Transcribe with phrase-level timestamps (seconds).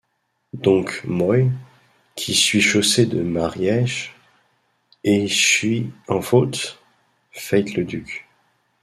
[0.55, 1.51] Doncques, moy,
[2.15, 4.15] qui suis chaussé de mariaige,
[5.03, 6.81] ie suis en faulte?
[7.31, 8.27] feit le duc.